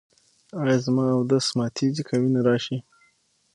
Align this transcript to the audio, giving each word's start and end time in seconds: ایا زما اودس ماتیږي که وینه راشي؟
ایا 0.59 0.75
زما 0.85 1.03
اودس 1.17 1.47
ماتیږي 1.57 2.03
که 2.07 2.13
وینه 2.21 2.41
راشي؟ 2.47 2.77